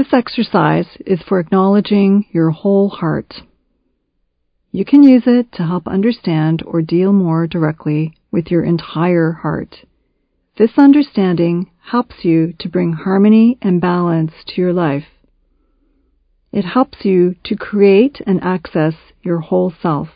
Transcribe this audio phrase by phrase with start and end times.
[0.00, 3.42] This exercise is for acknowledging your whole heart.
[4.72, 9.84] You can use it to help understand or deal more directly with your entire heart.
[10.56, 15.04] This understanding helps you to bring harmony and balance to your life.
[16.50, 20.08] It helps you to create and access your whole self.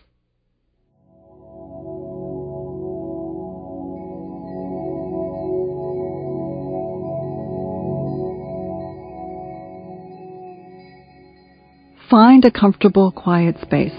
[12.15, 13.91] Find a comfortable, quiet space.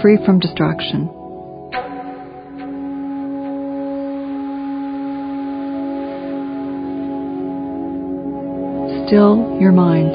[0.00, 1.10] Free from distraction.
[9.06, 10.14] Still your mind.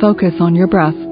[0.00, 1.05] Focus on your breath.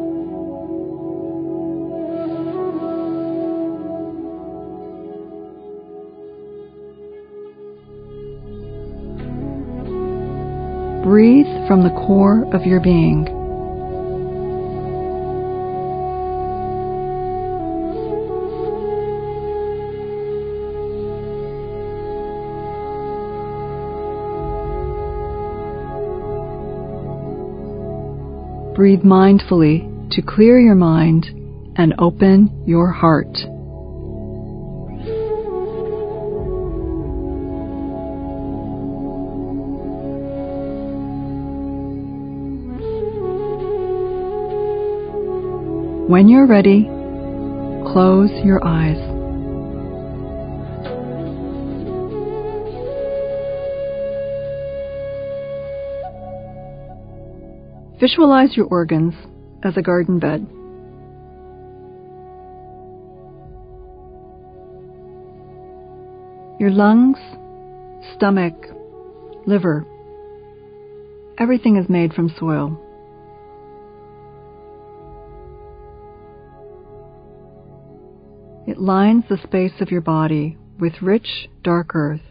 [11.66, 13.24] From the core of your being.
[28.74, 31.26] Breathe mindfully to clear your mind
[31.76, 33.38] and open your heart.
[46.07, 46.83] When you're ready,
[47.91, 48.99] close your eyes.
[57.99, 59.15] Visualize your organs
[59.63, 60.46] as a garden bed.
[66.61, 67.17] Your lungs,
[68.15, 68.67] stomach,
[69.47, 69.87] liver,
[71.39, 72.78] everything is made from soil.
[78.67, 82.23] It lines the space of your body with rich, dark earth.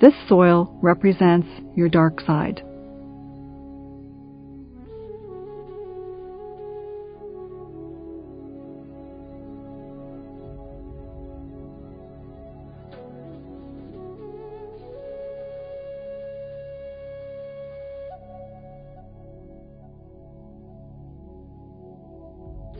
[0.00, 2.62] This soil represents your dark side.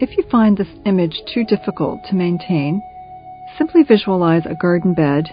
[0.00, 2.82] If you find this image too difficult to maintain,
[3.56, 5.24] simply visualize a garden bed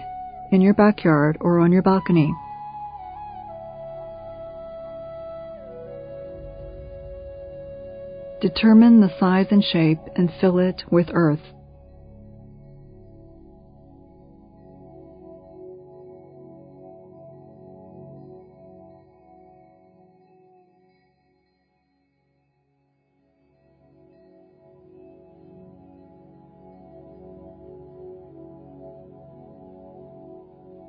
[0.50, 2.34] in your backyard or on your balcony.
[8.40, 11.55] Determine the size and shape and fill it with earth.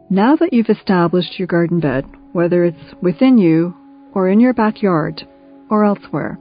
[0.10, 3.76] Now that you've established your garden bed, whether it's within you
[4.14, 5.22] or in your backyard
[5.70, 6.40] or elsewhere,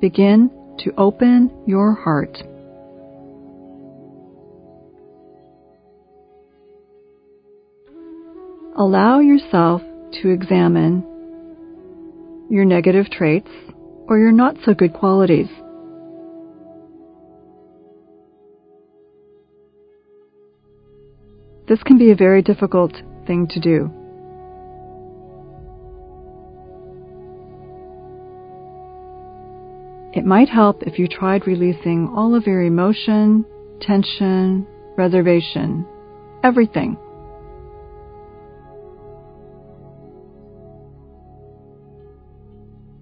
[0.00, 0.50] begin
[0.80, 2.38] to open your heart.
[8.76, 9.82] Allow yourself
[10.22, 11.04] to examine
[12.50, 13.50] your negative traits
[14.08, 15.46] or your not so good qualities.
[21.72, 22.92] This can be a very difficult
[23.26, 23.90] thing to do.
[30.12, 33.46] It might help if you tried releasing all of your emotion,
[33.80, 34.66] tension,
[34.98, 35.86] reservation,
[36.44, 36.98] everything.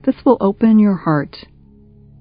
[0.04, 1.38] This will open your heart,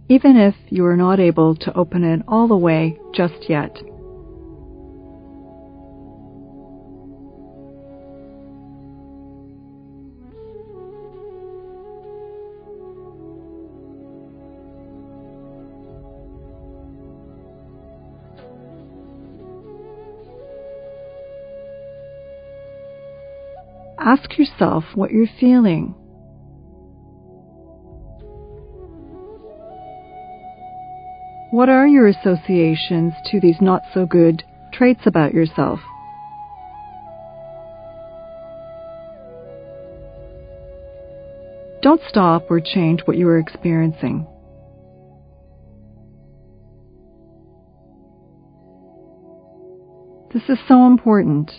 [0.07, 3.77] even if you are not able to open it all the way just yet.
[23.99, 25.95] ask yourself what you're feeling.
[31.51, 35.79] What are your associations to these not so good traits about yourself?
[41.81, 44.27] Don't stop or change what you are experiencing.
[50.33, 51.51] This is so important.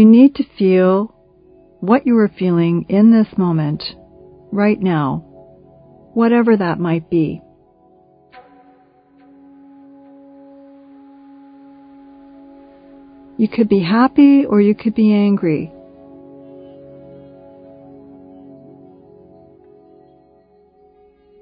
[0.00, 1.14] You need to feel
[1.80, 3.82] what you are feeling in this moment,
[4.50, 5.16] right now,
[6.14, 7.42] whatever that might be.
[13.36, 15.70] You could be happy or you could be angry.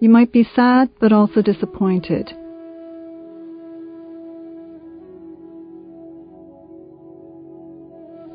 [0.00, 2.34] You might be sad but also disappointed.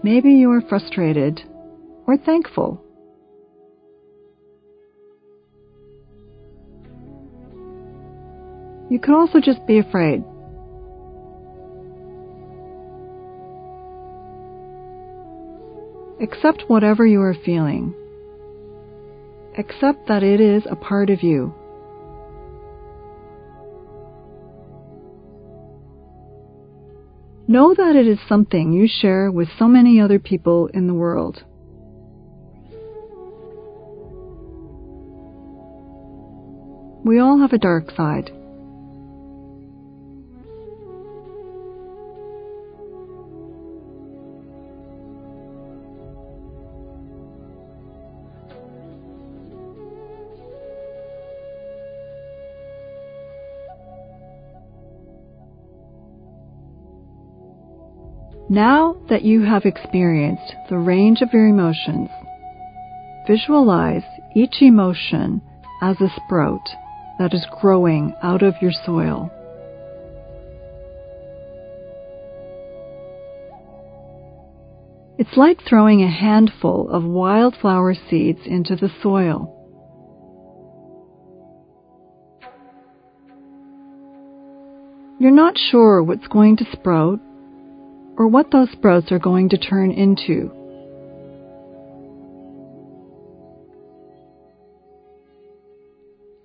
[0.03, 1.41] Maybe you are frustrated
[2.05, 2.83] or thankful.
[8.89, 10.25] You could also just be afraid.
[16.21, 17.95] Accept whatever you are feeling.
[19.57, 21.55] Accept that it is a part of you.
[27.53, 31.43] Know that it is something you share with so many other people in the world.
[37.05, 38.31] We all have a dark side.
[58.49, 62.09] Now that you have experienced the range of your emotions,
[63.25, 64.03] visualize
[64.35, 65.41] each emotion
[65.81, 66.67] as a sprout
[67.19, 69.31] that is growing out of your soil.
[75.17, 79.49] It's like throwing a handful of wildflower seeds into the soil.
[85.19, 87.21] You're not sure what's going to sprout
[88.17, 90.51] or what those sprouts are going to turn into.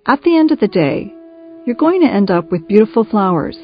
[0.05, 1.13] At the end of the day,
[1.65, 3.57] you're going to end up with beautiful flowers.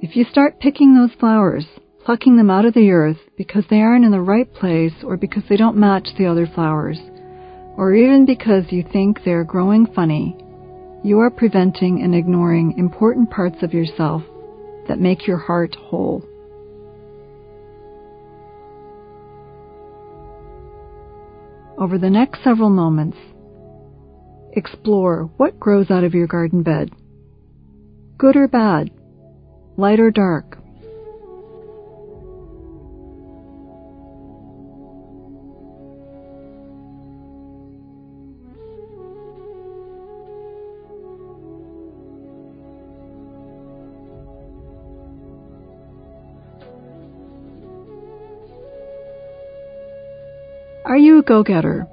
[0.00, 1.66] If you start picking those flowers,
[2.04, 5.42] plucking them out of the earth because they aren't in the right place or because
[5.48, 6.98] they don't match the other flowers,
[7.76, 10.36] or even because you think they're growing funny,
[11.02, 14.22] you are preventing and ignoring important parts of yourself
[14.88, 16.22] that make your heart whole.
[21.78, 23.16] Over the next several moments,
[24.52, 26.90] explore what grows out of your garden bed.
[28.16, 28.90] Good or bad,
[29.76, 30.57] light or dark.
[50.88, 51.86] Are you a go getter?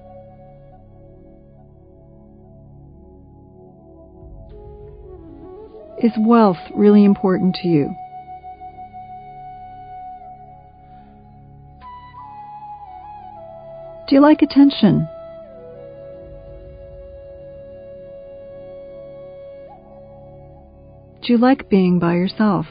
[6.02, 7.94] Is wealth really important to you?
[14.08, 15.10] Do you like attention?
[21.22, 22.66] Do you like being by yourself?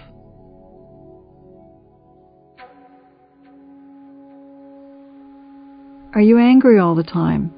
[6.15, 7.53] Are you angry all the time?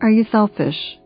[0.00, 0.98] Are you selfish?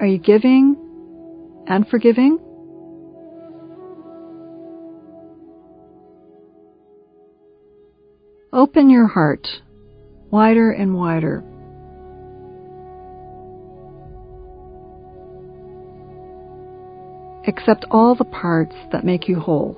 [0.00, 0.76] Are you giving
[1.68, 2.38] and forgiving?
[8.52, 9.46] Open your heart
[10.30, 11.44] wider and wider.
[17.50, 19.74] Accept all the parts that make you whole.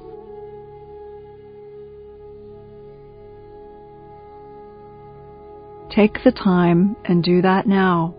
[5.90, 8.14] Take the time and do that now.